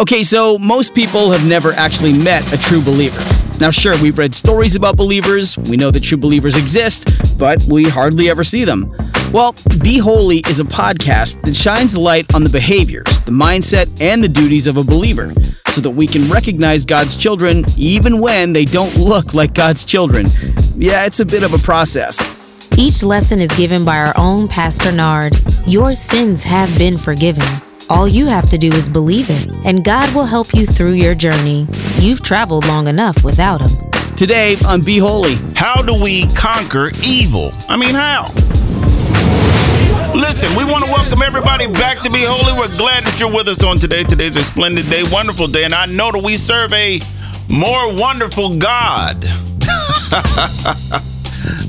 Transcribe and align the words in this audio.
Okay, 0.00 0.22
so 0.22 0.56
most 0.56 0.94
people 0.94 1.30
have 1.30 1.46
never 1.46 1.72
actually 1.74 2.18
met 2.18 2.42
a 2.54 2.56
true 2.56 2.80
believer. 2.80 3.20
Now, 3.60 3.70
sure, 3.70 3.92
we've 4.00 4.16
read 4.16 4.34
stories 4.34 4.74
about 4.74 4.96
believers, 4.96 5.58
we 5.58 5.76
know 5.76 5.90
that 5.90 6.02
true 6.02 6.16
believers 6.16 6.56
exist, 6.56 7.06
but 7.38 7.62
we 7.64 7.84
hardly 7.84 8.30
ever 8.30 8.42
see 8.42 8.64
them. 8.64 8.90
Well, 9.30 9.54
Be 9.82 9.98
Holy 9.98 10.38
is 10.48 10.58
a 10.58 10.64
podcast 10.64 11.42
that 11.42 11.54
shines 11.54 11.98
light 11.98 12.34
on 12.34 12.44
the 12.44 12.48
behaviors, 12.48 13.20
the 13.24 13.30
mindset, 13.30 14.00
and 14.00 14.24
the 14.24 14.28
duties 14.28 14.66
of 14.66 14.78
a 14.78 14.82
believer 14.82 15.34
so 15.68 15.82
that 15.82 15.90
we 15.90 16.06
can 16.06 16.30
recognize 16.30 16.86
God's 16.86 17.14
children 17.14 17.66
even 17.76 18.20
when 18.20 18.54
they 18.54 18.64
don't 18.64 18.96
look 18.96 19.34
like 19.34 19.52
God's 19.52 19.84
children. 19.84 20.24
Yeah, 20.76 21.04
it's 21.04 21.20
a 21.20 21.26
bit 21.26 21.42
of 21.42 21.52
a 21.52 21.58
process. 21.58 22.18
Each 22.78 23.02
lesson 23.02 23.38
is 23.38 23.50
given 23.50 23.84
by 23.84 23.98
our 23.98 24.14
own 24.16 24.48
Pastor 24.48 24.92
Nard. 24.92 25.36
Your 25.66 25.92
sins 25.92 26.42
have 26.42 26.76
been 26.78 26.96
forgiven. 26.96 27.44
All 27.90 28.06
you 28.06 28.26
have 28.26 28.48
to 28.50 28.56
do 28.56 28.68
is 28.68 28.88
believe 28.88 29.30
it, 29.30 29.50
and 29.64 29.84
God 29.84 30.14
will 30.14 30.24
help 30.24 30.54
you 30.54 30.64
through 30.64 30.92
your 30.92 31.12
journey. 31.12 31.66
You've 31.96 32.22
traveled 32.22 32.64
long 32.68 32.86
enough 32.86 33.24
without 33.24 33.60
Him. 33.60 33.90
Today 34.14 34.56
on 34.64 34.80
Be 34.80 34.98
Holy. 34.98 35.34
How 35.56 35.82
do 35.82 36.00
we 36.00 36.28
conquer 36.36 36.92
evil? 37.04 37.52
I 37.68 37.76
mean, 37.76 37.96
how? 37.96 38.26
Listen, 40.14 40.56
we 40.56 40.64
want 40.70 40.84
to 40.84 40.90
welcome 40.92 41.20
everybody 41.20 41.66
back 41.66 42.00
to 42.02 42.10
Be 42.10 42.20
Holy. 42.22 42.56
We're 42.56 42.68
glad 42.78 43.02
that 43.02 43.18
you're 43.18 43.34
with 43.34 43.48
us 43.48 43.64
on 43.64 43.78
today. 43.78 44.04
Today's 44.04 44.36
a 44.36 44.44
splendid 44.44 44.88
day, 44.88 45.02
wonderful 45.10 45.48
day, 45.48 45.64
and 45.64 45.74
I 45.74 45.86
know 45.86 46.12
that 46.12 46.22
we 46.22 46.36
serve 46.36 46.72
a 46.72 47.00
more 47.48 47.92
wonderful 47.92 48.56
God. 48.56 49.24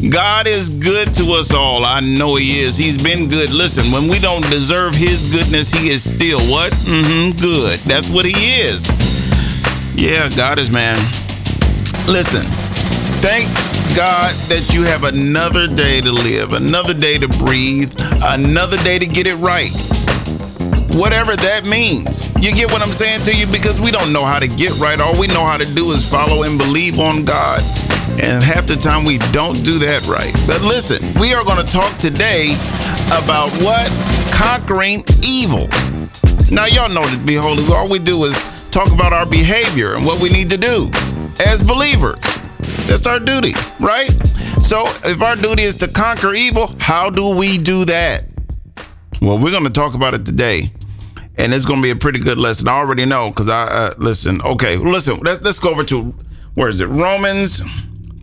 God 0.10 0.48
is 0.48 0.70
good 0.70 1.14
to 1.16 1.34
us 1.34 1.54
all. 1.54 1.86
I 1.86 2.00
know 2.00 2.36
He 2.36 2.60
is. 2.60 2.76
He's 2.76 2.98
been 2.98 3.28
good. 3.28 3.52
Listen, 3.52 3.92
when 3.92 4.10
we 4.10 4.18
don't 4.18 4.42
deserve 4.50 4.96
His 4.96 5.32
goodness, 5.32 5.70
He 5.70 5.90
is 5.90 6.04
still 6.04 6.40
what? 6.50 6.74
Mm-hmm, 6.74 7.40
good. 7.40 7.80
That's 7.82 8.10
what 8.10 8.26
He 8.26 8.34
is. 8.62 8.90
Yeah, 9.94 10.30
God 10.30 10.58
is 10.58 10.72
man. 10.72 10.98
Listen, 12.08 12.42
thank 13.22 13.46
God 13.96 14.34
that 14.50 14.72
you 14.74 14.82
have 14.84 15.04
another 15.04 15.68
day 15.68 16.02
to 16.02 16.12
live, 16.12 16.54
another 16.54 16.96
day 16.96 17.20
to 17.20 17.28
breathe, 17.28 17.94
another 18.24 18.78
day 18.78 18.98
to 18.98 19.06
get 19.06 19.28
it 19.28 19.36
right. 19.36 19.70
Whatever 20.98 21.36
that 21.36 21.64
means. 21.66 22.34
You 22.42 22.56
get 22.56 22.72
what 22.72 22.82
I'm 22.82 22.92
saying 22.92 23.24
to 23.26 23.36
you? 23.36 23.46
Because 23.46 23.80
we 23.80 23.92
don't 23.92 24.12
know 24.12 24.26
how 24.26 24.40
to 24.40 24.48
get 24.48 24.78
right. 24.80 25.00
All 25.00 25.18
we 25.20 25.28
know 25.28 25.46
how 25.46 25.58
to 25.58 25.66
do 25.76 25.92
is 25.92 26.10
follow 26.10 26.44
and 26.44 26.58
believe 26.58 27.00
on 27.00 27.24
God. 27.24 27.62
And 28.20 28.44
half 28.44 28.68
the 28.68 28.76
time 28.76 29.06
we 29.06 29.18
don't 29.32 29.64
do 29.64 29.80
that 29.80 30.06
right. 30.08 30.34
But 30.46 30.62
listen, 30.62 31.14
we 31.20 31.34
are 31.34 31.44
going 31.44 31.64
to 31.64 31.72
talk 31.72 31.98
today 31.98 32.54
about 33.08 33.50
what? 33.64 33.88
Conquering 34.34 35.04
evil. 35.24 35.68
Now, 36.52 36.66
y'all 36.66 36.90
know 36.90 37.06
that 37.08 37.24
Be 37.26 37.36
Holy, 37.36 37.64
all 37.74 37.88
we 37.88 38.00
do 38.00 38.24
is 38.26 38.36
talk 38.72 38.92
about 38.92 39.14
our 39.14 39.26
behavior 39.26 39.94
and 39.96 40.06
what 40.06 40.22
we 40.22 40.30
need 40.30 40.50
to 40.50 40.58
do 40.58 40.90
as 41.46 41.64
believers. 41.64 42.20
That's 42.88 43.08
our 43.08 43.20
duty, 43.20 43.54
right? 43.80 44.10
So, 44.62 44.84
if 45.06 45.22
our 45.22 45.36
duty 45.36 45.64
is 45.64 45.76
to 45.76 45.88
conquer 45.88 46.34
evil, 46.34 46.70
how 46.80 47.10
do 47.10 47.36
we 47.36 47.58
do 47.58 47.86
that? 47.86 48.26
Well, 49.22 49.38
we're 49.38 49.52
going 49.52 49.64
to 49.64 49.70
talk 49.70 49.96
about 49.96 50.14
it 50.14 50.26
today. 50.26 50.72
And 51.38 51.54
it's 51.54 51.66
going 51.66 51.80
to 51.80 51.84
be 51.84 51.92
a 51.92 51.96
pretty 51.96 52.20
good 52.20 52.38
lesson. 52.38 52.68
I 52.68 52.74
already 52.74 53.06
know 53.06 53.30
because 53.30 53.48
I 53.50 53.64
uh, 53.64 53.94
listen. 53.98 54.42
Okay, 54.42 54.78
listen. 54.78 55.20
Let's 55.22 55.42
let's 55.42 55.60
go 55.60 55.72
over 55.72 55.84
to 55.86 56.14
where 56.54 56.68
is 56.68 56.82
it? 56.82 56.88
Romans 56.88 57.64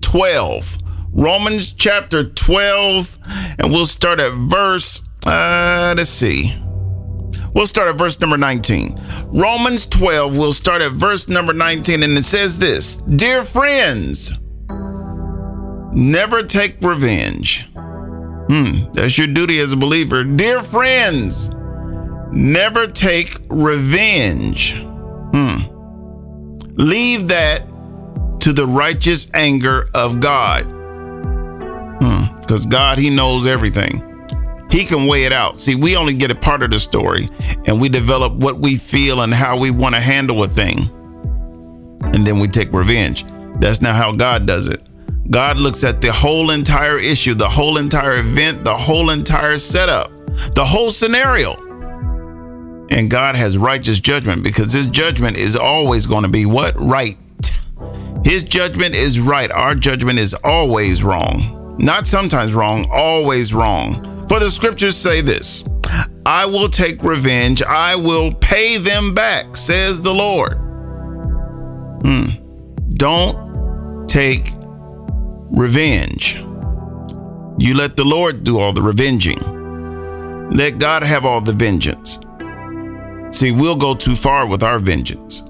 12. 0.09 0.78
Romans 1.12 1.75
chapter 1.75 2.25
12, 2.25 3.19
and 3.59 3.70
we'll 3.70 3.84
start 3.84 4.19
at 4.20 4.33
verse. 4.33 5.06
Uh, 5.27 5.92
let's 5.95 6.09
see. 6.09 6.56
We'll 7.53 7.67
start 7.67 7.89
at 7.89 7.97
verse 7.97 8.19
number 8.19 8.39
19. 8.39 8.98
Romans 9.27 9.84
12, 9.84 10.34
we'll 10.34 10.53
start 10.53 10.81
at 10.81 10.92
verse 10.92 11.29
number 11.29 11.53
19, 11.53 12.03
and 12.03 12.17
it 12.17 12.25
says 12.25 12.59
this 12.59 12.95
Dear 12.95 13.45
friends, 13.45 14.33
never 15.92 16.42
take 16.42 16.81
revenge. 16.81 17.68
Hmm, 17.74 18.91
that's 18.95 19.18
your 19.18 19.27
duty 19.27 19.58
as 19.58 19.74
a 19.74 19.77
believer. 19.77 20.24
Dear 20.24 20.63
friends, 20.63 21.55
never 22.33 22.86
take 22.86 23.29
revenge. 23.51 24.73
Hmm. 24.73 25.58
Leave 26.77 27.29
that 27.29 27.67
to 28.48 28.55
the 28.55 28.67
righteous 28.67 29.31
anger 29.35 29.91
of 29.95 30.20
God. 30.20 30.63
Hmm. 32.01 32.35
Because 32.36 32.64
God, 32.64 32.97
He 32.97 33.11
knows 33.11 33.47
everything. 33.47 34.03
He 34.70 34.86
can 34.86 35.07
weigh 35.07 35.25
it 35.25 35.33
out. 35.33 35.59
See, 35.59 35.75
we 35.75 35.97
only 35.97 36.14
get 36.14 36.31
a 36.31 36.35
part 36.35 36.63
of 36.63 36.70
the 36.70 36.79
story 36.79 37.29
and 37.67 37.79
we 37.79 37.91
develop 37.91 38.33
what 38.33 38.57
we 38.57 38.77
feel 38.79 39.20
and 39.20 39.35
how 39.35 39.59
we 39.59 39.70
want 39.70 39.95
to 39.97 40.01
handle 40.01 40.42
a 40.45 40.47
thing. 40.47 40.89
And 42.01 42.27
then 42.27 42.39
we 42.39 42.48
take 42.48 42.73
revenge. 42.73 43.27
That's 43.61 43.83
not 43.83 43.95
how 43.95 44.13
God 44.13 44.47
does 44.47 44.67
it. 44.67 44.83
God 45.30 45.59
looks 45.59 45.85
at 45.85 46.01
the 46.01 46.11
whole 46.11 46.51
entire 46.51 46.98
issue, 46.98 47.35
the 47.35 47.48
whole 47.48 47.77
entire 47.77 48.19
event, 48.19 48.65
the 48.65 48.75
whole 48.75 49.11
entire 49.11 49.59
setup, 49.59 50.11
the 50.55 50.65
whole 50.65 50.91
scenario. 50.91 51.53
And 52.91 53.11
God 53.11 53.36
has 53.36 53.59
righteous 53.59 54.01
judgment 54.01 54.42
because 54.42 54.73
his 54.73 54.86
judgment 54.86 55.36
is 55.36 55.55
always 55.55 56.07
going 56.07 56.23
to 56.23 56.30
be 56.30 56.47
what? 56.47 56.73
Right. 56.79 57.19
His 58.24 58.45
judgment 58.45 58.95
is 58.95 59.20
right. 59.20 59.51
Our 59.51 59.74
judgment 59.74 60.18
is 60.18 60.34
always 60.45 61.02
wrong. 61.02 61.77
Not 61.79 62.06
sometimes 62.06 62.55
wrong, 62.55 62.86
always 62.90 63.55
wrong. 63.55 64.02
For 64.29 64.40
the 64.40 64.51
scriptures 64.51 64.96
say 64.96 65.20
this 65.20 65.64
I 66.27 66.45
will 66.45 66.68
take 66.68 67.02
revenge, 67.02 67.62
I 67.62 67.96
will 67.96 68.33
pay 68.34 68.77
them 68.77 69.14
back, 69.14 69.56
says 69.56 70.02
the 70.02 70.12
Lord. 70.12 70.55
Hmm. 72.02 72.30
Don't 72.90 74.08
take 74.08 74.42
revenge. 75.50 76.35
You 77.58 77.74
let 77.74 77.96
the 77.96 78.05
Lord 78.05 78.45
do 78.45 78.58
all 78.58 78.73
the 78.73 78.83
revenging. 78.83 79.39
Let 80.50 80.79
God 80.79 81.02
have 81.02 81.24
all 81.24 81.40
the 81.40 81.52
vengeance. 81.52 82.18
See, 83.30 83.50
we'll 83.50 83.77
go 83.77 83.95
too 83.95 84.14
far 84.14 84.48
with 84.48 84.62
our 84.62 84.79
vengeance. 84.79 85.48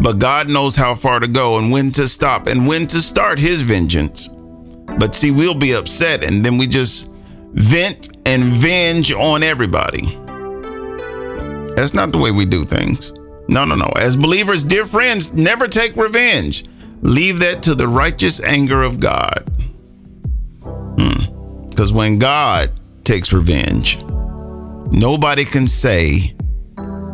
But 0.00 0.18
God 0.18 0.48
knows 0.48 0.76
how 0.76 0.94
far 0.94 1.20
to 1.20 1.28
go 1.28 1.58
and 1.58 1.70
when 1.70 1.90
to 1.92 2.08
stop 2.08 2.46
and 2.46 2.66
when 2.66 2.86
to 2.88 3.00
start 3.00 3.38
his 3.38 3.62
vengeance. 3.62 4.28
But 4.98 5.14
see, 5.14 5.30
we'll 5.30 5.54
be 5.54 5.72
upset 5.74 6.24
and 6.24 6.44
then 6.44 6.56
we 6.58 6.66
just 6.66 7.10
vent 7.52 8.16
and 8.26 8.44
venge 8.44 9.12
on 9.12 9.42
everybody. 9.42 10.16
That's 11.74 11.94
not 11.94 12.12
the 12.12 12.18
way 12.18 12.30
we 12.30 12.44
do 12.44 12.64
things. 12.64 13.12
No, 13.48 13.64
no, 13.64 13.74
no. 13.74 13.90
As 13.96 14.16
believers, 14.16 14.64
dear 14.64 14.86
friends, 14.86 15.34
never 15.34 15.66
take 15.66 15.96
revenge. 15.96 16.64
Leave 17.02 17.38
that 17.40 17.62
to 17.64 17.74
the 17.74 17.88
righteous 17.88 18.42
anger 18.42 18.82
of 18.82 19.00
God. 19.00 19.44
Because 21.68 21.90
hmm. 21.90 21.96
when 21.96 22.18
God 22.18 22.70
takes 23.04 23.32
revenge, 23.32 24.02
nobody 24.92 25.44
can 25.44 25.66
say 25.66 26.34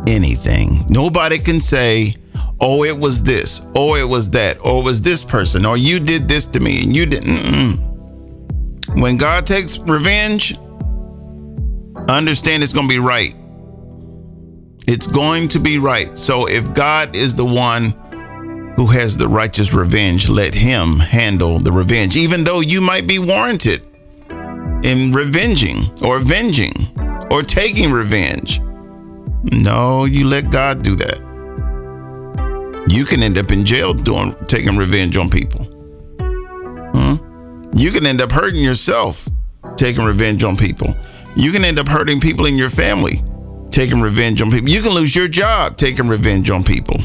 anything. 0.07 0.85
Nobody 0.89 1.37
can 1.37 1.59
say, 1.61 2.13
oh, 2.59 2.83
it 2.83 2.97
was 2.97 3.23
this, 3.23 3.65
oh, 3.75 3.95
it 3.95 4.07
was 4.07 4.29
that, 4.31 4.57
or 4.65 4.81
it 4.81 4.83
was 4.83 5.01
this 5.01 5.23
person, 5.23 5.65
or 5.65 5.77
you 5.77 5.99
did 5.99 6.27
this 6.27 6.45
to 6.47 6.59
me 6.59 6.83
and 6.83 6.95
you 6.95 7.05
didn't. 7.05 7.85
When 8.95 9.17
God 9.17 9.45
takes 9.45 9.77
revenge, 9.77 10.57
understand 12.09 12.63
it's 12.63 12.73
going 12.73 12.87
to 12.87 12.93
be 12.93 12.99
right. 12.99 13.35
It's 14.87 15.07
going 15.07 15.49
to 15.49 15.59
be 15.59 15.77
right. 15.77 16.17
So 16.17 16.47
if 16.47 16.73
God 16.73 17.15
is 17.15 17.35
the 17.35 17.45
one 17.45 17.91
who 18.77 18.87
has 18.87 19.17
the 19.17 19.27
righteous 19.27 19.73
revenge, 19.73 20.29
let 20.29 20.55
him 20.55 20.99
handle 20.99 21.59
the 21.59 21.71
revenge, 21.71 22.15
even 22.15 22.43
though 22.43 22.61
you 22.61 22.79
might 22.79 23.07
be 23.07 23.19
warranted 23.19 23.81
in 24.83 25.11
revenging 25.11 25.91
or 26.01 26.17
avenging 26.17 26.73
or 27.29 27.43
taking 27.43 27.91
revenge. 27.91 28.61
No, 29.43 30.05
you 30.05 30.27
let 30.27 30.51
God 30.51 30.81
do 30.81 30.95
that. 30.95 31.26
You 32.89 33.05
can 33.05 33.21
end 33.21 33.37
up 33.37 33.51
in 33.51 33.65
jail 33.65 33.93
doing 33.93 34.35
taking 34.47 34.77
revenge 34.77 35.17
on 35.17 35.29
people. 35.29 35.65
Hmm? 36.95 37.15
You 37.75 37.91
can 37.91 38.05
end 38.05 38.21
up 38.21 38.31
hurting 38.31 38.61
yourself 38.61 39.27
taking 39.75 40.05
revenge 40.05 40.43
on 40.43 40.55
people. 40.55 40.95
You 41.35 41.51
can 41.51 41.63
end 41.63 41.79
up 41.79 41.87
hurting 41.87 42.19
people 42.19 42.45
in 42.45 42.57
your 42.57 42.69
family 42.69 43.21
taking 43.69 44.01
revenge 44.01 44.41
on 44.41 44.49
people. 44.49 44.69
You 44.69 44.81
can 44.81 44.91
lose 44.91 45.15
your 45.15 45.27
job 45.27 45.77
taking 45.77 46.07
revenge 46.07 46.49
on 46.49 46.63
people. 46.63 46.97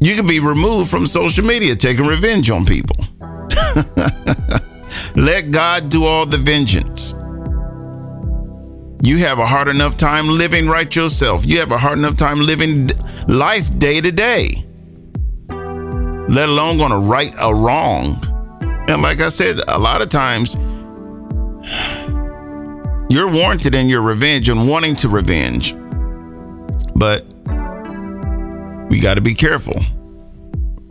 You 0.00 0.14
can 0.14 0.26
be 0.26 0.40
removed 0.40 0.90
from 0.90 1.06
social 1.06 1.44
media 1.44 1.74
taking 1.74 2.06
revenge 2.06 2.50
on 2.50 2.64
people. 2.64 2.96
Let 5.16 5.50
God 5.50 5.88
do 5.88 6.04
all 6.04 6.26
the 6.26 6.38
vengeance. 6.38 7.14
You 9.04 9.18
have 9.18 9.38
a 9.38 9.44
hard 9.44 9.68
enough 9.68 9.98
time 9.98 10.28
living 10.28 10.66
right 10.66 10.96
yourself. 10.96 11.44
You 11.44 11.58
have 11.58 11.70
a 11.72 11.76
hard 11.76 11.98
enough 11.98 12.16
time 12.16 12.40
living 12.40 12.88
life 13.28 13.78
day 13.78 14.00
to 14.00 14.10
day, 14.10 14.48
let 15.46 16.48
alone 16.48 16.78
going 16.78 16.90
to 16.90 17.06
right 17.06 17.30
a 17.38 17.54
wrong. 17.54 18.18
And 18.88 19.02
like 19.02 19.20
I 19.20 19.28
said, 19.28 19.56
a 19.68 19.78
lot 19.78 20.00
of 20.00 20.08
times 20.08 20.54
you're 23.10 23.30
warranted 23.30 23.74
in 23.74 23.90
your 23.90 24.00
revenge 24.00 24.48
and 24.48 24.66
wanting 24.66 24.96
to 24.96 25.08
revenge. 25.08 25.74
But 26.96 27.26
we 28.88 29.00
got 29.00 29.16
to 29.16 29.20
be 29.20 29.34
careful. 29.34 29.76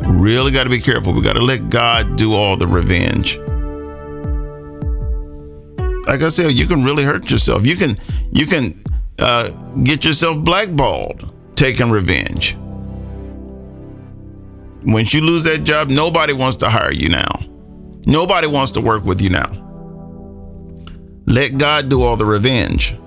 Really 0.02 0.52
got 0.52 0.66
to 0.66 0.70
be 0.70 0.82
careful. 0.82 1.14
We 1.14 1.24
got 1.24 1.34
to 1.34 1.44
let 1.44 1.72
God 1.72 2.16
do 2.16 2.36
all 2.36 2.58
the 2.58 2.68
revenge. 2.68 3.40
Like 6.06 6.22
I 6.22 6.30
said, 6.30 6.52
you 6.52 6.68
can 6.68 6.84
really 6.84 7.04
hurt 7.04 7.32
yourself. 7.32 7.66
You 7.66 7.76
can 7.76 7.96
you 8.32 8.46
can 8.46 8.76
uh, 9.20 9.50
get 9.84 10.04
yourself 10.06 10.44
blackballed 10.44 11.34
taking 11.56 11.92
revenge. 11.92 12.58
Once 14.86 15.14
you 15.14 15.22
lose 15.22 15.46
that 15.46 15.64
job, 15.64 15.90
nobody 15.90 16.34
wants 16.34 16.58
to 16.58 16.70
hire 16.70 16.92
you 16.92 17.08
now. 17.08 17.40
Nobody 18.06 18.48
wants 18.48 18.72
to 18.72 18.82
work 18.82 19.06
with 19.06 19.22
you 19.22 19.30
now. 19.30 19.60
Let 21.26 21.58
God 21.58 21.90
do 21.90 22.04
all 22.04 22.18
the 22.18 22.26
revenge. 22.26 22.98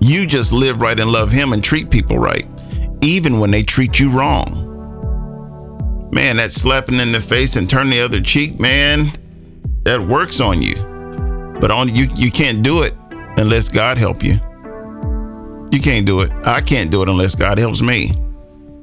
You 0.00 0.26
just 0.26 0.52
live 0.52 0.80
right 0.82 0.98
and 0.98 1.10
love 1.10 1.32
Him 1.32 1.52
and 1.54 1.64
treat 1.64 1.90
people 1.90 2.18
right, 2.18 2.46
even 3.02 3.40
when 3.40 3.50
they 3.50 3.62
treat 3.62 3.98
you 3.98 4.10
wrong. 4.10 4.66
Man, 6.12 6.36
that 6.36 6.52
slapping 6.52 7.00
in 7.00 7.12
the 7.12 7.20
face 7.20 7.56
and 7.56 7.68
turn 7.68 7.88
the 7.88 8.00
other 8.00 8.20
cheek, 8.20 8.60
man, 8.60 9.06
that 9.84 10.00
works 10.00 10.40
on 10.40 10.60
you. 10.60 10.89
But 11.60 11.70
on 11.70 11.94
you 11.94 12.08
you 12.14 12.30
can't 12.30 12.62
do 12.62 12.82
it 12.82 12.94
unless 13.38 13.68
God 13.68 13.98
help 13.98 14.22
you. 14.22 14.34
You 15.72 15.80
can't 15.80 16.06
do 16.06 16.20
it. 16.20 16.30
I 16.44 16.60
can't 16.60 16.90
do 16.90 17.02
it 17.02 17.08
unless 17.08 17.34
God 17.34 17.58
helps 17.58 17.80
me. 17.80 18.10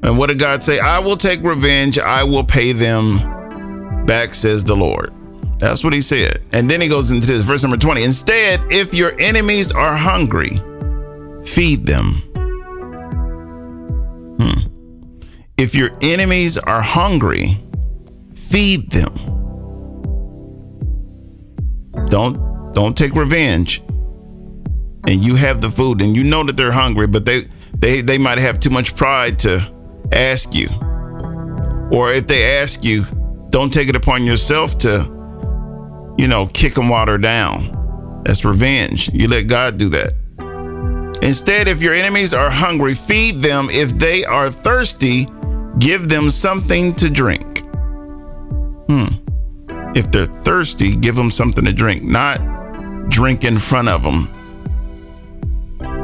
And 0.04 0.18
what 0.18 0.28
did 0.28 0.40
God 0.40 0.64
say? 0.64 0.80
I 0.80 1.00
will 1.00 1.18
take 1.18 1.42
revenge. 1.42 2.00
I 2.00 2.24
will 2.24 2.44
pay 2.44 2.72
them 2.72 4.06
back, 4.06 4.34
says 4.34 4.64
the 4.64 4.76
Lord. 4.76 5.14
That's 5.58 5.84
what 5.84 5.92
he 5.92 6.02
said. 6.02 6.44
And 6.54 6.70
then 6.70 6.80
he 6.80 6.88
goes 6.88 7.12
into 7.12 7.28
this 7.28 7.44
verse 7.44 7.64
number 7.64 7.78
20. 7.78 8.04
Instead, 8.04 8.62
if 8.72 8.94
your 8.94 9.20
enemies 9.20 9.72
are 9.72 9.96
hungry, 9.96 10.52
feed 11.44 11.86
them. 11.86 12.06
Hmm. 14.40 14.70
If 15.58 15.74
your 15.74 15.90
enemies 16.02 16.58
are 16.58 16.82
hungry, 16.82 17.60
feed 18.36 18.92
them. 18.92 19.14
Don't 22.06 22.47
don't 22.78 22.96
take 22.96 23.16
revenge. 23.16 23.82
And 25.08 25.26
you 25.26 25.36
have 25.36 25.62
the 25.62 25.70
food 25.70 26.00
and 26.04 26.16
you 26.16 26.24
know 26.24 26.44
that 26.44 26.56
they're 26.56 26.72
hungry, 26.72 27.08
but 27.08 27.26
they 27.26 27.42
they 27.76 28.02
they 28.02 28.20
might 28.20 28.38
have 28.38 28.60
too 28.60 28.70
much 28.70 28.96
pride 28.96 29.40
to 29.40 29.68
ask 30.12 30.54
you. 30.54 30.68
Or 31.92 32.12
if 32.12 32.28
they 32.28 32.44
ask 32.62 32.86
you, 32.86 33.04
don't 33.50 33.74
take 33.74 33.90
it 33.90 33.96
upon 33.96 34.26
yourself 34.26 34.78
to 34.80 35.12
you 36.20 36.28
know, 36.28 36.46
kick 36.54 36.76
them 36.76 36.88
while 36.90 37.08
they're 37.08 37.18
down. 37.18 38.22
That's 38.24 38.46
revenge. 38.46 39.10
You 39.12 39.28
let 39.28 39.48
God 39.48 39.80
do 39.80 39.90
that. 39.90 40.14
Instead, 41.24 41.68
if 41.68 41.82
your 41.82 41.96
enemies 41.96 42.32
are 42.32 42.52
hungry, 42.52 42.94
feed 42.94 43.38
them. 43.38 43.70
If 43.72 43.90
they 43.98 44.24
are 44.24 44.52
thirsty, 44.52 45.26
give 45.80 46.10
them 46.10 46.30
something 46.30 46.94
to 46.94 47.10
drink. 47.10 47.62
Hmm. 48.88 49.08
If 49.96 50.12
they're 50.12 50.26
thirsty, 50.26 50.96
give 50.96 51.16
them 51.16 51.32
something 51.32 51.66
to 51.66 51.74
drink, 51.74 52.04
not 52.04 52.57
drink 53.10 53.44
in 53.44 53.58
front 53.58 53.90
of 53.90 54.04
them. 54.04 54.28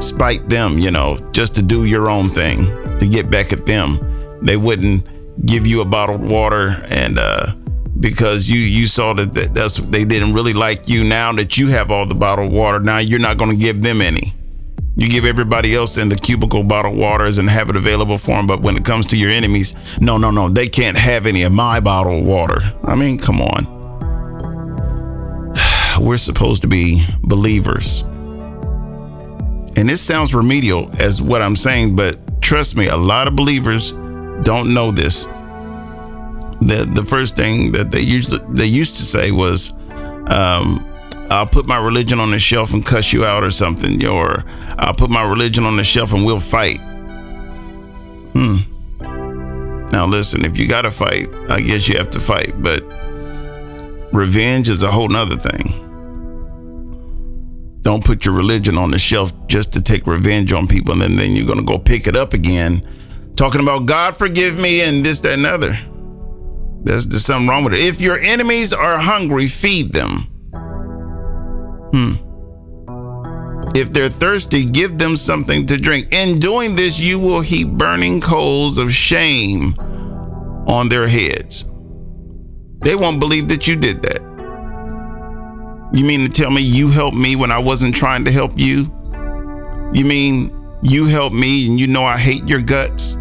Spite 0.00 0.48
them, 0.48 0.78
you 0.78 0.90
know, 0.90 1.18
just 1.32 1.54
to 1.56 1.62
do 1.62 1.84
your 1.84 2.10
own 2.10 2.28
thing, 2.28 2.66
to 2.98 3.08
get 3.08 3.30
back 3.30 3.52
at 3.52 3.66
them. 3.66 3.98
They 4.42 4.56
wouldn't 4.56 5.08
give 5.46 5.66
you 5.66 5.80
a 5.80 5.84
bottled 5.84 6.22
water 6.22 6.76
and 6.90 7.18
uh, 7.18 7.46
because 8.00 8.50
you 8.50 8.58
you 8.58 8.86
saw 8.86 9.12
that, 9.12 9.34
that 9.34 9.54
that's 9.54 9.76
they 9.76 10.04
didn't 10.04 10.32
really 10.32 10.52
like 10.52 10.88
you 10.88 11.04
now 11.04 11.32
that 11.32 11.58
you 11.58 11.68
have 11.68 11.90
all 11.90 12.06
the 12.06 12.14
bottled 12.14 12.52
water 12.52 12.78
now 12.78 12.98
you're 12.98 13.18
not 13.18 13.36
going 13.36 13.50
to 13.50 13.56
give 13.56 13.82
them 13.82 14.00
any 14.00 14.32
you 14.96 15.08
give 15.08 15.24
everybody 15.24 15.74
else 15.74 15.96
in 15.96 16.08
the 16.08 16.16
cubicle 16.16 16.62
bottled 16.62 16.96
waters 16.96 17.38
and 17.38 17.48
have 17.48 17.68
it 17.68 17.76
available 17.76 18.18
for 18.18 18.36
them 18.36 18.46
but 18.46 18.60
when 18.60 18.76
it 18.76 18.84
comes 18.84 19.06
to 19.06 19.16
your 19.16 19.30
enemies 19.30 19.98
no 20.00 20.16
no 20.16 20.30
no 20.30 20.48
they 20.48 20.68
can't 20.68 20.96
have 20.96 21.26
any 21.26 21.42
of 21.42 21.52
my 21.52 21.80
bottled 21.80 22.24
water 22.24 22.60
i 22.84 22.94
mean 22.94 23.18
come 23.18 23.40
on 23.40 23.73
we're 26.04 26.18
supposed 26.18 26.62
to 26.62 26.68
be 26.68 27.04
believers 27.22 28.02
and 29.76 29.88
this 29.88 30.00
sounds 30.00 30.34
remedial 30.34 30.90
as 30.98 31.20
what 31.20 31.42
i'm 31.42 31.56
saying 31.56 31.96
but 31.96 32.18
trust 32.42 32.76
me 32.76 32.88
a 32.88 32.96
lot 32.96 33.26
of 33.26 33.34
believers 33.34 33.92
don't 34.42 34.72
know 34.72 34.90
this 34.90 35.26
the 36.60 36.88
the 36.94 37.04
first 37.04 37.36
thing 37.36 37.72
that 37.72 37.90
they 37.90 38.00
usually 38.00 38.40
they 38.48 38.66
used 38.66 38.96
to 38.96 39.02
say 39.02 39.30
was, 39.30 39.72
um, 40.28 40.84
"I'll 41.30 41.46
put 41.46 41.68
my 41.68 41.78
religion 41.78 42.20
on 42.20 42.30
the 42.30 42.38
shelf 42.38 42.72
and 42.72 42.84
cuss 42.84 43.12
you 43.12 43.24
out 43.24 43.42
or 43.42 43.50
something," 43.50 44.04
or 44.06 44.44
"I'll 44.78 44.94
put 44.94 45.10
my 45.10 45.28
religion 45.28 45.64
on 45.64 45.76
the 45.76 45.84
shelf 45.84 46.12
and 46.12 46.24
we'll 46.24 46.40
fight." 46.40 46.80
Hmm. 48.32 48.56
Now 49.92 50.06
listen, 50.06 50.44
if 50.44 50.58
you 50.58 50.66
got 50.66 50.82
to 50.82 50.90
fight, 50.90 51.28
I 51.48 51.60
guess 51.60 51.88
you 51.88 51.96
have 51.96 52.10
to 52.10 52.20
fight, 52.20 52.54
but 52.62 52.82
revenge 54.12 54.68
is 54.68 54.82
a 54.82 54.90
whole 54.90 55.08
nother 55.08 55.36
thing. 55.36 55.83
Don't 57.84 58.02
put 58.02 58.24
your 58.24 58.34
religion 58.34 58.78
on 58.78 58.90
the 58.90 58.98
shelf 58.98 59.30
just 59.46 59.74
to 59.74 59.82
take 59.82 60.06
revenge 60.06 60.54
on 60.54 60.66
people, 60.66 61.02
and 61.02 61.18
then 61.18 61.36
you're 61.36 61.46
gonna 61.46 61.62
go 61.62 61.78
pick 61.78 62.06
it 62.06 62.16
up 62.16 62.32
again, 62.32 62.82
talking 63.36 63.60
about 63.60 63.84
God 63.84 64.16
forgive 64.16 64.58
me 64.58 64.80
and 64.80 65.04
this, 65.04 65.20
that, 65.20 65.34
and 65.34 65.44
other. 65.44 65.78
There's, 66.82 67.06
there's 67.06 67.26
something 67.26 67.46
wrong 67.46 67.62
with 67.62 67.74
it. 67.74 67.80
If 67.80 68.00
your 68.00 68.18
enemies 68.18 68.72
are 68.72 68.96
hungry, 68.96 69.48
feed 69.48 69.92
them. 69.92 70.10
Hmm. 71.92 72.14
If 73.76 73.92
they're 73.92 74.08
thirsty, 74.08 74.64
give 74.64 74.96
them 74.96 75.14
something 75.14 75.66
to 75.66 75.76
drink. 75.76 76.10
In 76.10 76.38
doing 76.38 76.74
this, 76.74 76.98
you 76.98 77.18
will 77.18 77.42
heap 77.42 77.68
burning 77.68 78.22
coals 78.22 78.78
of 78.78 78.94
shame 78.94 79.74
on 80.66 80.88
their 80.88 81.06
heads. 81.06 81.64
They 82.80 82.96
won't 82.96 83.20
believe 83.20 83.48
that 83.48 83.68
you 83.68 83.76
did 83.76 84.00
that. 84.02 84.23
You 85.94 86.04
mean 86.04 86.24
to 86.24 86.28
tell 86.28 86.50
me 86.50 86.60
you 86.60 86.90
helped 86.90 87.16
me 87.16 87.36
when 87.36 87.52
I 87.52 87.58
wasn't 87.58 87.94
trying 87.94 88.24
to 88.24 88.32
help 88.32 88.52
you? 88.56 88.92
You 89.94 90.04
mean 90.04 90.50
you 90.82 91.06
helped 91.06 91.36
me 91.36 91.68
and 91.68 91.78
you 91.78 91.86
know 91.86 92.04
I 92.04 92.18
hate 92.18 92.48
your 92.48 92.60
guts? 92.60 93.16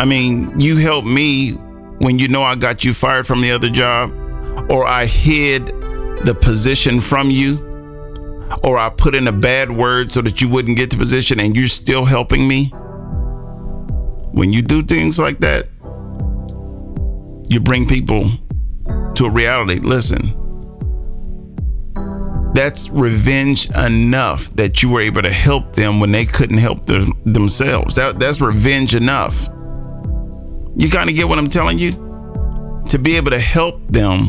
I 0.00 0.06
mean, 0.06 0.58
you 0.58 0.78
helped 0.78 1.06
me 1.06 1.50
when 1.98 2.18
you 2.18 2.28
know 2.28 2.42
I 2.42 2.54
got 2.54 2.84
you 2.84 2.94
fired 2.94 3.26
from 3.26 3.42
the 3.42 3.50
other 3.50 3.68
job, 3.68 4.10
or 4.70 4.86
I 4.86 5.04
hid 5.04 5.66
the 5.66 6.34
position 6.40 7.00
from 7.00 7.30
you, 7.30 7.58
or 8.64 8.78
I 8.78 8.88
put 8.88 9.14
in 9.14 9.28
a 9.28 9.32
bad 9.32 9.70
word 9.70 10.10
so 10.10 10.22
that 10.22 10.40
you 10.40 10.48
wouldn't 10.48 10.78
get 10.78 10.88
the 10.88 10.96
position 10.96 11.38
and 11.38 11.54
you're 11.54 11.68
still 11.68 12.06
helping 12.06 12.48
me. 12.48 12.70
When 14.32 14.54
you 14.54 14.62
do 14.62 14.80
things 14.80 15.18
like 15.18 15.40
that, 15.40 15.66
you 17.50 17.60
bring 17.60 17.86
people 17.86 18.22
to 19.16 19.26
a 19.26 19.30
reality. 19.30 19.80
Listen, 19.80 20.39
that's 22.60 22.90
revenge 22.90 23.70
enough 23.70 24.50
that 24.56 24.82
you 24.82 24.90
were 24.90 25.00
able 25.00 25.22
to 25.22 25.30
help 25.30 25.74
them 25.74 25.98
when 25.98 26.12
they 26.12 26.26
couldn't 26.26 26.58
help 26.58 26.84
themselves. 26.84 27.94
That, 27.94 28.18
that's 28.18 28.38
revenge 28.38 28.94
enough. 28.94 29.48
You 30.76 30.90
kind 30.90 31.08
of 31.08 31.16
get 31.16 31.26
what 31.26 31.38
I'm 31.38 31.48
telling 31.48 31.78
you? 31.78 31.92
To 32.90 32.98
be 32.98 33.16
able 33.16 33.30
to 33.30 33.38
help 33.38 33.86
them 33.86 34.26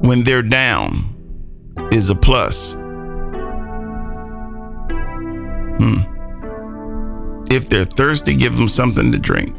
when 0.00 0.24
they're 0.24 0.42
down 0.42 1.14
is 1.92 2.10
a 2.10 2.16
plus. 2.16 2.72
Hmm. 5.78 6.00
If 7.52 7.68
they're 7.68 7.84
thirsty, 7.84 8.34
give 8.34 8.56
them 8.56 8.68
something 8.68 9.12
to 9.12 9.18
drink. 9.18 9.56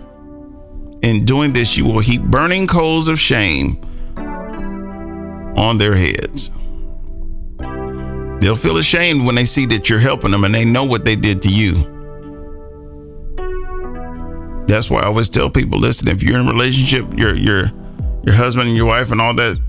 In 1.01 1.23
doing 1.23 1.53
this, 1.53 1.77
you 1.77 1.85
will 1.85 1.99
heap 1.99 2.23
burning 2.23 2.67
coals 2.67 3.07
of 3.07 3.17
shame 3.17 3.79
on 5.55 5.77
their 5.77 5.95
heads. 5.95 6.56
They'll 8.47 8.55
feel 8.55 8.77
ashamed 8.77 9.25
when 9.25 9.35
they 9.35 9.43
see 9.43 9.65
that 9.65 9.89
you're 9.89 9.99
helping 9.99 10.31
them 10.31 10.45
and 10.45 10.55
they 10.55 10.63
know 10.63 10.85
what 10.85 11.03
they 11.03 11.17
did 11.17 11.41
to 11.41 11.49
you. 11.49 11.73
That's 14.65 14.89
why 14.89 15.01
I 15.01 15.07
always 15.07 15.27
tell 15.27 15.49
people, 15.49 15.77
listen, 15.79 16.07
if 16.07 16.23
you're 16.23 16.39
in 16.39 16.47
a 16.47 16.49
relationship, 16.49 17.07
your 17.19 17.35
your 17.35 17.65
your 18.23 18.33
husband 18.33 18.69
and 18.69 18.77
your 18.77 18.85
wife 18.85 19.11
and 19.11 19.19
all 19.19 19.33
that, 19.33 19.59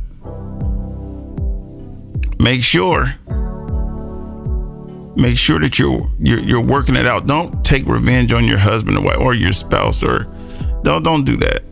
make 2.38 2.62
sure 2.62 3.06
make 5.16 5.36
sure 5.36 5.58
that 5.58 5.76
you're 5.80 6.00
you're, 6.20 6.38
you're 6.38 6.60
working 6.64 6.94
it 6.94 7.04
out. 7.04 7.26
Don't 7.26 7.64
take 7.64 7.84
revenge 7.84 8.32
on 8.32 8.44
your 8.44 8.58
husband 8.58 8.96
or 8.96 9.02
wife 9.02 9.18
or 9.18 9.34
your 9.34 9.50
spouse 9.50 10.04
or 10.04 10.32
don't 10.84 11.02
don't 11.02 11.26
do 11.26 11.36
that. 11.38 11.64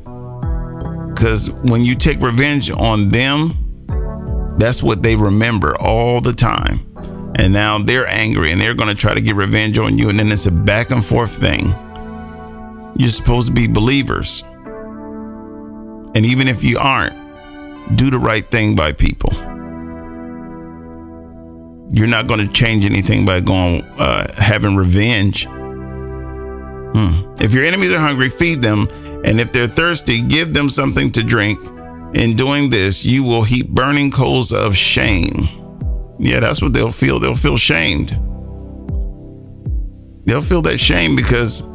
Cuz 1.16 1.52
when 1.70 1.84
you 1.84 1.94
take 1.94 2.20
revenge 2.20 2.68
on 2.68 3.10
them, 3.10 3.56
that's 4.58 4.82
what 4.82 5.04
they 5.04 5.14
remember 5.14 5.76
all 5.80 6.20
the 6.20 6.32
time. 6.32 6.80
And 7.38 7.52
now 7.52 7.78
they're 7.78 8.06
angry 8.06 8.50
and 8.50 8.60
they're 8.60 8.74
going 8.74 8.88
to 8.88 8.96
try 8.96 9.14
to 9.14 9.20
get 9.20 9.36
revenge 9.36 9.78
on 9.78 9.98
you 9.98 10.08
and 10.08 10.18
then 10.18 10.32
it's 10.32 10.46
a 10.46 10.52
back 10.52 10.90
and 10.90 11.04
forth 11.04 11.38
thing. 11.38 11.74
You're 12.96 13.10
supposed 13.10 13.48
to 13.48 13.54
be 13.54 13.66
believers. 13.66 14.42
And 16.14 16.24
even 16.24 16.48
if 16.48 16.64
you 16.64 16.78
aren't, 16.78 17.14
do 17.94 18.10
the 18.10 18.18
right 18.18 18.50
thing 18.50 18.74
by 18.74 18.92
people. 18.92 19.32
You're 21.92 22.08
not 22.08 22.26
going 22.26 22.40
to 22.46 22.52
change 22.52 22.86
anything 22.86 23.26
by 23.26 23.40
going 23.40 23.82
uh, 23.98 24.26
having 24.38 24.74
revenge. 24.74 25.44
Hmm. 26.96 27.34
If 27.38 27.52
your 27.52 27.64
enemies 27.64 27.92
are 27.92 27.98
hungry, 27.98 28.30
feed 28.30 28.62
them. 28.62 28.88
And 29.24 29.38
if 29.40 29.52
they're 29.52 29.68
thirsty, 29.68 30.22
give 30.22 30.54
them 30.54 30.70
something 30.70 31.12
to 31.12 31.22
drink. 31.22 31.58
In 32.14 32.34
doing 32.34 32.70
this, 32.70 33.04
you 33.04 33.22
will 33.24 33.42
heap 33.42 33.68
burning 33.68 34.10
coals 34.10 34.52
of 34.52 34.74
shame. 34.76 35.65
Yeah, 36.18 36.40
that's 36.40 36.62
what 36.62 36.72
they'll 36.72 36.90
feel. 36.90 37.18
They'll 37.18 37.34
feel 37.34 37.56
shamed. 37.56 38.10
They'll 40.26 40.40
feel 40.40 40.62
that 40.62 40.78
shame 40.78 41.14
because 41.14 41.68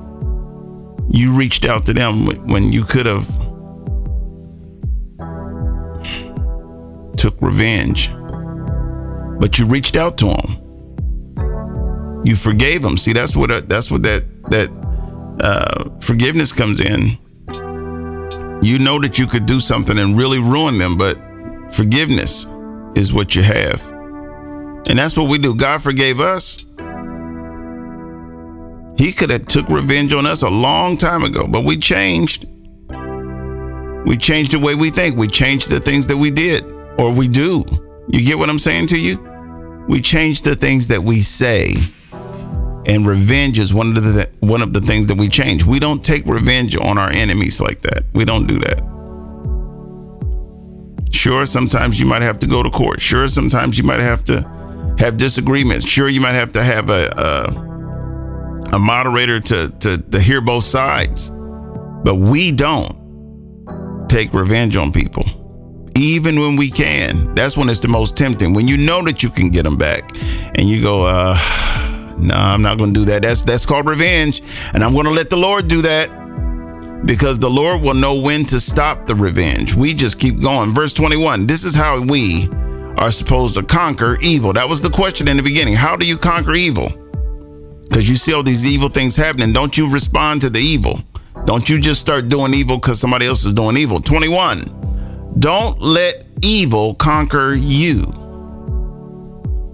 you 1.09 1.33
reached 1.33 1.65
out 1.65 1.85
to 1.85 1.93
them 1.93 2.25
when 2.47 2.71
you 2.71 2.83
could 2.83 3.05
have 3.05 3.27
took 7.17 7.39
revenge. 7.41 8.09
But 9.39 9.59
you 9.59 9.65
reached 9.65 9.95
out 9.95 10.17
to 10.19 10.25
them. 10.25 12.21
You 12.23 12.35
forgave 12.35 12.81
them. 12.81 12.97
See, 12.97 13.13
that's 13.13 13.35
what 13.35 13.69
that's 13.69 13.89
what 13.89 14.03
that 14.03 14.23
that 14.49 14.69
uh, 15.41 15.89
forgiveness 15.99 16.51
comes 16.51 16.79
in. 16.79 17.17
You 18.63 18.77
know 18.77 18.99
that 19.01 19.17
you 19.17 19.25
could 19.25 19.45
do 19.45 19.59
something 19.59 19.97
and 19.97 20.17
really 20.17 20.39
ruin 20.39 20.77
them, 20.77 20.97
but 20.97 21.17
forgiveness 21.71 22.45
is 22.95 23.11
what 23.11 23.35
you 23.35 23.41
have. 23.41 24.00
And 24.87 24.97
that's 24.97 25.15
what 25.17 25.29
we 25.29 25.37
do. 25.37 25.55
God 25.55 25.81
forgave 25.81 26.19
us. 26.19 26.65
He 28.97 29.11
could 29.11 29.29
have 29.29 29.47
took 29.47 29.67
revenge 29.69 30.13
on 30.13 30.25
us 30.25 30.43
a 30.43 30.49
long 30.49 30.97
time 30.97 31.23
ago, 31.23 31.47
but 31.47 31.63
we 31.63 31.77
changed. 31.77 32.45
We 34.05 34.17
changed 34.17 34.51
the 34.51 34.59
way 34.59 34.75
we 34.75 34.89
think. 34.89 35.15
We 35.15 35.27
changed 35.27 35.69
the 35.69 35.79
things 35.79 36.07
that 36.07 36.17
we 36.17 36.31
did 36.31 36.63
or 36.99 37.11
we 37.11 37.27
do. 37.27 37.63
You 38.09 38.25
get 38.25 38.37
what 38.37 38.49
I'm 38.49 38.59
saying 38.59 38.87
to 38.87 38.99
you? 38.99 39.17
We 39.87 40.01
change 40.01 40.43
the 40.43 40.55
things 40.55 40.87
that 40.87 41.01
we 41.01 41.21
say. 41.21 41.73
And 42.87 43.05
revenge 43.05 43.59
is 43.59 43.73
one 43.73 43.95
of 43.95 44.03
the 44.03 44.29
one 44.39 44.61
of 44.61 44.73
the 44.73 44.81
things 44.81 45.07
that 45.07 45.17
we 45.17 45.29
change. 45.29 45.63
We 45.63 45.79
don't 45.79 46.03
take 46.03 46.25
revenge 46.25 46.75
on 46.75 46.97
our 46.97 47.09
enemies 47.09 47.61
like 47.61 47.81
that. 47.81 48.05
We 48.13 48.25
don't 48.25 48.47
do 48.47 48.57
that. 48.59 48.81
Sure, 51.11 51.45
sometimes 51.45 51.99
you 51.99 52.05
might 52.05 52.21
have 52.21 52.39
to 52.39 52.47
go 52.47 52.63
to 52.63 52.69
court. 52.69 52.99
Sure, 53.01 53.27
sometimes 53.27 53.77
you 53.77 53.83
might 53.83 53.99
have 53.99 54.23
to 54.25 54.60
have 55.01 55.17
disagreements. 55.17 55.85
Sure, 55.85 56.07
you 56.07 56.21
might 56.21 56.33
have 56.33 56.51
to 56.53 56.63
have 56.63 56.89
a 56.89 57.09
a, 57.17 58.75
a 58.75 58.79
moderator 58.79 59.39
to, 59.39 59.69
to 59.79 60.01
to 60.11 60.19
hear 60.19 60.41
both 60.41 60.63
sides. 60.63 61.31
But 62.03 62.15
we 62.15 62.51
don't 62.51 64.07
take 64.07 64.33
revenge 64.33 64.77
on 64.77 64.91
people 64.91 65.23
even 65.95 66.39
when 66.39 66.55
we 66.55 66.69
can. 66.69 67.35
That's 67.35 67.57
when 67.57 67.69
it's 67.69 67.79
the 67.79 67.87
most 67.87 68.17
tempting. 68.17 68.53
When 68.53 68.67
you 68.67 68.77
know 68.77 69.03
that 69.03 69.21
you 69.23 69.29
can 69.29 69.49
get 69.49 69.63
them 69.63 69.77
back 69.77 70.03
and 70.55 70.67
you 70.67 70.81
go, 70.81 71.03
uh, 71.05 71.37
no, 72.17 72.33
nah, 72.33 72.53
I'm 72.53 72.61
not 72.61 72.77
going 72.77 72.93
to 72.93 72.99
do 72.99 73.05
that. 73.07 73.21
That's 73.23 73.43
that's 73.43 73.65
called 73.65 73.87
revenge, 73.87 74.41
and 74.73 74.83
I'm 74.83 74.93
going 74.93 75.05
to 75.05 75.11
let 75.11 75.29
the 75.29 75.37
Lord 75.37 75.67
do 75.67 75.81
that 75.81 76.09
because 77.05 77.39
the 77.39 77.49
Lord 77.49 77.81
will 77.81 77.95
know 77.95 78.19
when 78.19 78.45
to 78.45 78.59
stop 78.59 79.07
the 79.07 79.15
revenge. 79.15 79.73
We 79.73 79.93
just 79.93 80.19
keep 80.19 80.41
going. 80.41 80.71
Verse 80.71 80.93
21. 80.93 81.47
This 81.47 81.65
is 81.65 81.75
how 81.75 81.99
we 81.99 82.47
are 82.97 83.11
supposed 83.11 83.55
to 83.55 83.63
conquer 83.63 84.17
evil. 84.21 84.53
That 84.53 84.67
was 84.67 84.81
the 84.81 84.89
question 84.89 85.27
in 85.27 85.37
the 85.37 85.43
beginning. 85.43 85.73
How 85.73 85.95
do 85.95 86.05
you 86.05 86.17
conquer 86.17 86.53
evil? 86.53 86.89
Because 87.83 88.07
you 88.07 88.15
see 88.15 88.33
all 88.33 88.43
these 88.43 88.65
evil 88.65 88.89
things 88.89 89.15
happening. 89.15 89.53
Don't 89.53 89.77
you 89.77 89.91
respond 89.91 90.41
to 90.41 90.49
the 90.49 90.59
evil? 90.59 91.01
Don't 91.45 91.69
you 91.69 91.79
just 91.79 91.99
start 91.99 92.29
doing 92.29 92.53
evil 92.53 92.77
because 92.77 92.99
somebody 92.99 93.25
else 93.25 93.45
is 93.45 93.53
doing 93.53 93.77
evil? 93.77 93.99
21. 93.99 95.35
Don't 95.39 95.79
let 95.81 96.25
evil 96.43 96.93
conquer 96.95 97.53
you, 97.57 98.01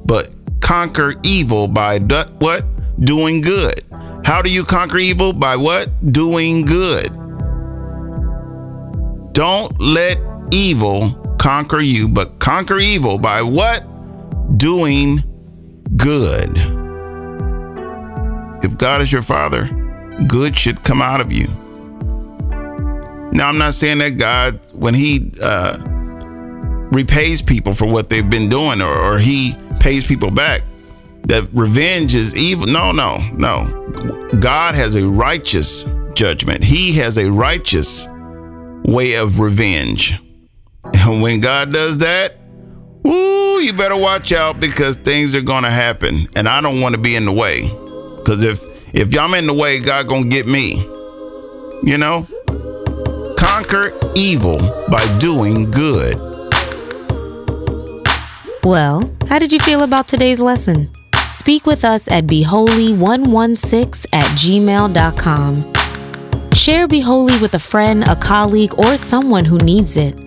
but 0.05 0.33
conquer 0.61 1.15
evil 1.23 1.67
by 1.67 1.99
what? 2.39 2.63
Doing 2.99 3.41
good. 3.41 3.83
How 4.23 4.41
do 4.41 4.51
you 4.51 4.63
conquer 4.63 4.97
evil? 4.97 5.33
By 5.33 5.55
what? 5.55 5.87
Doing 6.11 6.65
good. 6.65 7.07
Don't 9.33 9.79
let 9.79 10.17
evil 10.51 11.26
conquer 11.37 11.81
you, 11.81 12.07
but 12.07 12.39
conquer 12.39 12.77
evil 12.77 13.17
by 13.17 13.41
what? 13.41 13.85
Doing 14.57 15.19
good. 15.95 16.49
If 18.63 18.77
God 18.77 19.01
is 19.01 19.11
your 19.11 19.21
father, 19.21 19.69
good 20.27 20.57
should 20.57 20.83
come 20.83 21.01
out 21.01 21.21
of 21.21 21.31
you. 21.31 21.47
Now, 23.31 23.49
I'm 23.49 23.57
not 23.57 23.73
saying 23.73 23.99
that 23.99 24.17
God, 24.17 24.59
when 24.73 24.93
He 24.93 25.31
uh, 25.41 25.77
repays 26.91 27.41
people 27.41 27.73
for 27.73 27.85
what 27.85 28.09
they've 28.09 28.29
been 28.29 28.49
doing 28.49 28.81
or, 28.81 28.97
or 28.97 29.19
He 29.19 29.55
pays 29.79 30.05
people 30.05 30.31
back, 30.31 30.61
that 31.23 31.47
revenge 31.53 32.15
is 32.15 32.35
evil. 32.35 32.67
No, 32.67 32.91
no, 32.91 33.17
no. 33.33 33.65
God 34.39 34.75
has 34.75 34.95
a 34.95 35.07
righteous 35.07 35.89
judgment, 36.13 36.63
He 36.63 36.93
has 36.93 37.17
a 37.17 37.31
righteous 37.31 38.07
way 38.85 39.15
of 39.15 39.39
revenge. 39.39 40.15
And 40.83 41.21
when 41.21 41.39
God 41.39 41.71
does 41.71 41.99
that, 41.99 42.37
Ooh, 43.07 43.61
you 43.61 43.71
better 43.71 43.95
watch 43.95 44.33
out 44.33 44.59
because 44.59 44.97
things 44.97 45.33
are 45.33 45.41
gonna 45.41 45.71
happen, 45.71 46.23
and 46.35 46.47
I 46.49 46.59
don't 46.59 46.81
want 46.81 46.93
to 46.95 47.01
be 47.01 47.15
in 47.15 47.23
the 47.25 47.31
way. 47.31 47.69
Cause 48.25 48.43
if 48.43 48.93
if 48.93 49.17
I'm 49.17 49.33
in 49.33 49.47
the 49.47 49.53
way, 49.53 49.79
God 49.79 50.09
gonna 50.09 50.27
get 50.27 50.45
me. 50.45 50.75
You 51.83 51.97
know, 51.97 52.27
conquer 53.37 53.93
evil 54.15 54.57
by 54.89 55.05
doing 55.19 55.71
good. 55.71 56.15
Well, 58.65 59.09
how 59.29 59.39
did 59.39 59.53
you 59.53 59.59
feel 59.59 59.83
about 59.83 60.09
today's 60.09 60.41
lesson? 60.41 60.91
Speak 61.27 61.65
with 61.65 61.85
us 61.85 62.09
at 62.09 62.25
beholy116 62.25 64.07
at 64.11 64.25
gmail.com. 64.37 65.73
Share 66.53 66.87
Be 66.87 66.99
Holy 66.99 67.39
with 67.39 67.53
a 67.53 67.59
friend, 67.59 68.03
a 68.03 68.15
colleague, 68.17 68.73
or 68.77 68.97
someone 68.97 69.45
who 69.45 69.57
needs 69.59 69.95
it. 69.95 70.26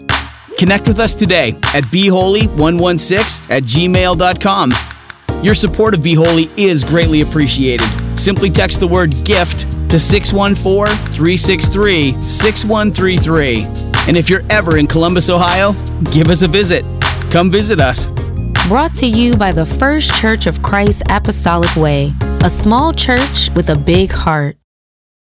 Connect 0.61 0.87
with 0.87 0.99
us 0.99 1.15
today 1.15 1.53
at 1.73 1.85
beholy116 1.85 3.51
at 3.51 3.63
gmail.com. 3.63 4.73
Your 5.43 5.55
support 5.55 5.95
of 5.95 6.03
Be 6.03 6.13
Holy 6.13 6.51
is 6.59 6.85
greatly 6.85 7.23
appreciated. 7.23 7.87
Simply 8.15 8.51
text 8.51 8.79
the 8.79 8.87
word 8.87 9.15
GIFT 9.25 9.61
to 9.89 9.99
614 9.99 10.95
363 11.15 12.13
6133. 12.21 13.65
And 14.07 14.19
if 14.19 14.29
you're 14.29 14.43
ever 14.51 14.77
in 14.77 14.87
Columbus, 14.87 15.31
Ohio, 15.31 15.73
give 16.13 16.29
us 16.29 16.43
a 16.43 16.49
visit. 16.49 16.85
Come 17.31 17.51
visit 17.51 17.81
us. 17.81 18.05
Brought 18.69 18.95
to 18.97 19.07
you 19.07 19.35
by 19.37 19.53
the 19.53 19.65
First 19.65 20.15
Church 20.21 20.47
of 20.47 20.63
Christ 20.63 21.05
Apostolic 21.09 21.75
Way, 21.75 22.13
a 22.45 22.51
small 22.51 22.93
church 22.93 23.49
with 23.57 23.71
a 23.71 23.79
big 23.79 24.13
heart. 24.13 24.60